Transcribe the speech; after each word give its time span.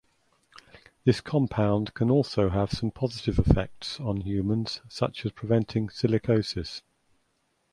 This 1.03 1.21
compound 1.21 1.93
can 1.93 2.09
also 2.09 2.49
have 2.49 2.71
some 2.71 2.89
positive 2.89 3.37
effects 3.37 3.99
on 3.99 4.21
humans 4.21 4.81
such 4.89 5.27
as 5.27 5.31
preventing 5.31 5.89
silicosis. 5.89 6.81